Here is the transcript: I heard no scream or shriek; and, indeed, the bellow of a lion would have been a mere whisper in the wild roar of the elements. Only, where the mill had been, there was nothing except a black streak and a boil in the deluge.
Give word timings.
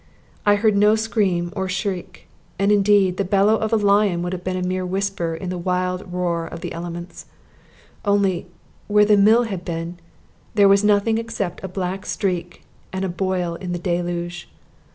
I 0.47 0.55
heard 0.55 0.75
no 0.75 0.95
scream 0.95 1.53
or 1.55 1.69
shriek; 1.69 2.27
and, 2.57 2.71
indeed, 2.71 3.17
the 3.17 3.23
bellow 3.23 3.57
of 3.57 3.71
a 3.71 3.75
lion 3.75 4.23
would 4.23 4.33
have 4.33 4.43
been 4.43 4.57
a 4.57 4.67
mere 4.67 4.83
whisper 4.83 5.35
in 5.35 5.51
the 5.51 5.59
wild 5.59 6.11
roar 6.11 6.47
of 6.47 6.61
the 6.61 6.73
elements. 6.73 7.27
Only, 8.03 8.47
where 8.87 9.05
the 9.05 9.15
mill 9.15 9.43
had 9.43 9.63
been, 9.63 9.99
there 10.55 10.67
was 10.67 10.83
nothing 10.83 11.19
except 11.19 11.63
a 11.63 11.67
black 11.67 12.07
streak 12.07 12.63
and 12.91 13.05
a 13.05 13.09
boil 13.09 13.53
in 13.53 13.73
the 13.73 13.77
deluge. 13.77 14.49